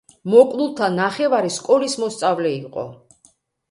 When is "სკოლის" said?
1.59-2.01